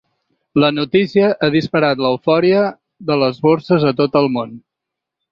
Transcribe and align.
La 0.61 0.69
notícia 0.75 1.25
ha 1.31 1.49
disparat 1.55 2.01
l’eufòria 2.05 2.63
de 3.11 3.17
les 3.25 3.37
borses 3.43 3.85
a 3.91 3.93
tot 4.01 4.17
el 4.23 4.31
món. 4.39 4.57